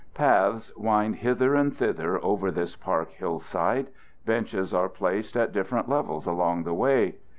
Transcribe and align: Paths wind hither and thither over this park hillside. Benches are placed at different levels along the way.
Paths 0.15 0.75
wind 0.75 1.17
hither 1.17 1.53
and 1.53 1.71
thither 1.77 2.17
over 2.25 2.49
this 2.49 2.75
park 2.75 3.11
hillside. 3.11 3.89
Benches 4.25 4.73
are 4.73 4.89
placed 4.89 5.37
at 5.37 5.51
different 5.53 5.87
levels 5.89 6.25
along 6.25 6.63
the 6.63 6.73
way. 6.73 7.17